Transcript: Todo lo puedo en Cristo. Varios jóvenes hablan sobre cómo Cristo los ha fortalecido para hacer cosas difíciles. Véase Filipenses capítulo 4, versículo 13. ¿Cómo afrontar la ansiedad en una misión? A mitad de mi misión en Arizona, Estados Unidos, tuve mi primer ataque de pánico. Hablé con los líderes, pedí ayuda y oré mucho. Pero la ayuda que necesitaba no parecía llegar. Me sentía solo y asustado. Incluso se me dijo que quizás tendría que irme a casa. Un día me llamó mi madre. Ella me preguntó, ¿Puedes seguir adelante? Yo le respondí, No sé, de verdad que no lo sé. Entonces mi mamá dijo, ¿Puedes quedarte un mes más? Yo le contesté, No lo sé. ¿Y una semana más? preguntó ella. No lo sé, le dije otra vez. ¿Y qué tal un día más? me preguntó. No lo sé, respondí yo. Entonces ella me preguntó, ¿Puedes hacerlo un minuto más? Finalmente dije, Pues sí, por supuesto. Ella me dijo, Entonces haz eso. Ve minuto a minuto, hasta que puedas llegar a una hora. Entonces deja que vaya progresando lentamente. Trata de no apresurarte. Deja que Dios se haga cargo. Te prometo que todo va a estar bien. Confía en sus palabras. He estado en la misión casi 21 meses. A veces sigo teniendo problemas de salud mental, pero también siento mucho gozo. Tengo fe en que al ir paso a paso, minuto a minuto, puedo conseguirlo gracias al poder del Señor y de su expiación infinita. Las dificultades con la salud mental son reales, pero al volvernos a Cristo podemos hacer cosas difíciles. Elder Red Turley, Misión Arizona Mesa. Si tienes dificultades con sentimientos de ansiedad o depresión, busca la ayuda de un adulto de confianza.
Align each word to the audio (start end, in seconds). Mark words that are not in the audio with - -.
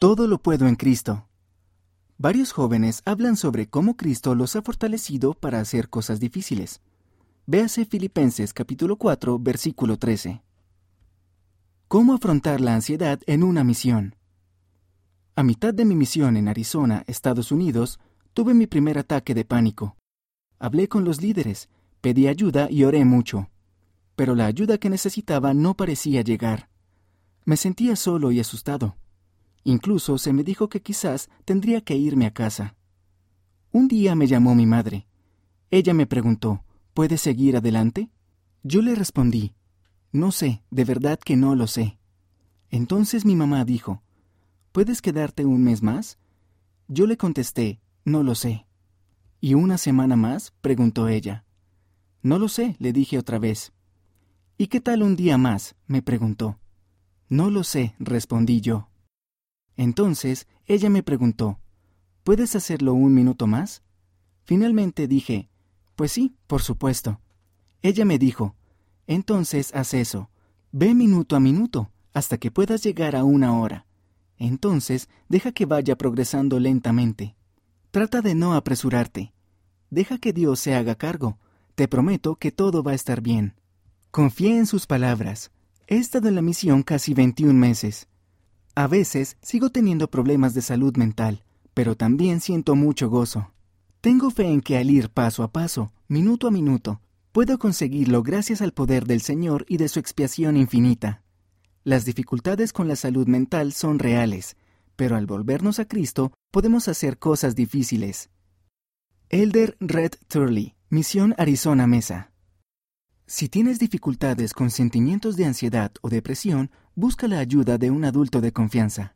Todo 0.00 0.26
lo 0.26 0.38
puedo 0.38 0.66
en 0.66 0.76
Cristo. 0.76 1.28
Varios 2.16 2.52
jóvenes 2.52 3.02
hablan 3.04 3.36
sobre 3.36 3.68
cómo 3.68 3.98
Cristo 3.98 4.34
los 4.34 4.56
ha 4.56 4.62
fortalecido 4.62 5.34
para 5.34 5.60
hacer 5.60 5.90
cosas 5.90 6.18
difíciles. 6.20 6.80
Véase 7.44 7.84
Filipenses 7.84 8.54
capítulo 8.54 8.96
4, 8.96 9.38
versículo 9.38 9.98
13. 9.98 10.42
¿Cómo 11.86 12.14
afrontar 12.14 12.62
la 12.62 12.74
ansiedad 12.74 13.20
en 13.26 13.42
una 13.42 13.62
misión? 13.62 14.16
A 15.36 15.42
mitad 15.42 15.74
de 15.74 15.84
mi 15.84 15.94
misión 15.94 16.38
en 16.38 16.48
Arizona, 16.48 17.04
Estados 17.06 17.52
Unidos, 17.52 18.00
tuve 18.32 18.54
mi 18.54 18.66
primer 18.66 18.96
ataque 18.96 19.34
de 19.34 19.44
pánico. 19.44 19.98
Hablé 20.58 20.88
con 20.88 21.04
los 21.04 21.20
líderes, 21.20 21.68
pedí 22.00 22.26
ayuda 22.26 22.68
y 22.70 22.84
oré 22.84 23.04
mucho. 23.04 23.50
Pero 24.16 24.34
la 24.34 24.46
ayuda 24.46 24.78
que 24.78 24.88
necesitaba 24.88 25.52
no 25.52 25.76
parecía 25.76 26.22
llegar. 26.22 26.70
Me 27.44 27.58
sentía 27.58 27.96
solo 27.96 28.32
y 28.32 28.40
asustado. 28.40 28.96
Incluso 29.64 30.18
se 30.18 30.32
me 30.32 30.42
dijo 30.42 30.68
que 30.68 30.82
quizás 30.82 31.28
tendría 31.44 31.80
que 31.80 31.96
irme 31.96 32.26
a 32.26 32.32
casa. 32.32 32.76
Un 33.72 33.88
día 33.88 34.14
me 34.14 34.26
llamó 34.26 34.54
mi 34.54 34.66
madre. 34.66 35.06
Ella 35.70 35.94
me 35.94 36.06
preguntó, 36.06 36.64
¿Puedes 36.94 37.20
seguir 37.20 37.56
adelante? 37.56 38.10
Yo 38.62 38.82
le 38.82 38.94
respondí, 38.94 39.54
No 40.12 40.32
sé, 40.32 40.62
de 40.70 40.84
verdad 40.84 41.18
que 41.18 41.36
no 41.36 41.54
lo 41.54 41.66
sé. 41.66 41.98
Entonces 42.70 43.24
mi 43.24 43.36
mamá 43.36 43.64
dijo, 43.64 44.02
¿Puedes 44.72 45.00
quedarte 45.02 45.44
un 45.44 45.62
mes 45.62 45.82
más? 45.82 46.18
Yo 46.88 47.06
le 47.06 47.16
contesté, 47.16 47.80
No 48.04 48.22
lo 48.22 48.34
sé. 48.34 48.66
¿Y 49.40 49.54
una 49.54 49.78
semana 49.78 50.16
más? 50.16 50.52
preguntó 50.60 51.08
ella. 51.08 51.44
No 52.22 52.38
lo 52.38 52.48
sé, 52.48 52.76
le 52.78 52.92
dije 52.92 53.18
otra 53.18 53.38
vez. 53.38 53.72
¿Y 54.58 54.66
qué 54.66 54.80
tal 54.80 55.02
un 55.02 55.16
día 55.16 55.38
más? 55.38 55.74
me 55.86 56.02
preguntó. 56.02 56.58
No 57.28 57.48
lo 57.48 57.64
sé, 57.64 57.94
respondí 57.98 58.60
yo. 58.60 58.89
Entonces 59.76 60.46
ella 60.66 60.90
me 60.90 61.02
preguntó, 61.02 61.58
¿Puedes 62.24 62.54
hacerlo 62.54 62.94
un 62.94 63.14
minuto 63.14 63.46
más? 63.46 63.82
Finalmente 64.44 65.08
dije, 65.08 65.48
Pues 65.96 66.12
sí, 66.12 66.34
por 66.46 66.62
supuesto. 66.62 67.20
Ella 67.82 68.04
me 68.04 68.18
dijo, 68.18 68.54
Entonces 69.06 69.74
haz 69.74 69.94
eso. 69.94 70.30
Ve 70.72 70.94
minuto 70.94 71.34
a 71.34 71.40
minuto, 71.40 71.90
hasta 72.12 72.38
que 72.38 72.50
puedas 72.50 72.82
llegar 72.82 73.16
a 73.16 73.24
una 73.24 73.58
hora. 73.58 73.86
Entonces 74.36 75.08
deja 75.28 75.52
que 75.52 75.66
vaya 75.66 75.96
progresando 75.96 76.60
lentamente. 76.60 77.36
Trata 77.90 78.22
de 78.22 78.34
no 78.34 78.54
apresurarte. 78.54 79.32
Deja 79.90 80.18
que 80.18 80.32
Dios 80.32 80.60
se 80.60 80.74
haga 80.74 80.94
cargo. 80.94 81.38
Te 81.74 81.88
prometo 81.88 82.36
que 82.36 82.52
todo 82.52 82.82
va 82.82 82.92
a 82.92 82.94
estar 82.94 83.20
bien. 83.20 83.54
Confía 84.10 84.56
en 84.56 84.66
sus 84.66 84.86
palabras. 84.86 85.50
He 85.86 85.96
estado 85.96 86.28
en 86.28 86.36
la 86.36 86.42
misión 86.42 86.82
casi 86.82 87.14
21 87.14 87.52
meses. 87.52 88.08
A 88.74 88.86
veces 88.86 89.36
sigo 89.42 89.70
teniendo 89.70 90.10
problemas 90.10 90.54
de 90.54 90.62
salud 90.62 90.96
mental, 90.96 91.42
pero 91.74 91.96
también 91.96 92.40
siento 92.40 92.76
mucho 92.76 93.08
gozo. 93.10 93.52
Tengo 94.00 94.30
fe 94.30 94.46
en 94.46 94.60
que 94.60 94.78
al 94.78 94.90
ir 94.90 95.10
paso 95.10 95.42
a 95.42 95.52
paso, 95.52 95.92
minuto 96.08 96.46
a 96.46 96.50
minuto, 96.50 97.00
puedo 97.32 97.58
conseguirlo 97.58 98.22
gracias 98.22 98.62
al 98.62 98.72
poder 98.72 99.06
del 99.06 99.20
Señor 99.20 99.66
y 99.68 99.76
de 99.76 99.88
su 99.88 99.98
expiación 99.98 100.56
infinita. 100.56 101.22
Las 101.84 102.04
dificultades 102.04 102.72
con 102.72 102.88
la 102.88 102.96
salud 102.96 103.26
mental 103.26 103.72
son 103.72 103.98
reales, 103.98 104.56
pero 104.96 105.16
al 105.16 105.26
volvernos 105.26 105.78
a 105.78 105.86
Cristo 105.86 106.32
podemos 106.50 106.88
hacer 106.88 107.18
cosas 107.18 107.54
difíciles. 107.54 108.30
Elder 109.28 109.76
Red 109.80 110.12
Turley, 110.28 110.74
Misión 110.88 111.34
Arizona 111.38 111.86
Mesa. 111.86 112.32
Si 113.26 113.48
tienes 113.48 113.78
dificultades 113.78 114.52
con 114.52 114.70
sentimientos 114.70 115.36
de 115.36 115.44
ansiedad 115.44 115.92
o 116.02 116.10
depresión, 116.10 116.70
busca 117.00 117.26
la 117.26 117.38
ayuda 117.38 117.78
de 117.78 117.90
un 117.90 118.04
adulto 118.04 118.42
de 118.42 118.52
confianza. 118.52 119.14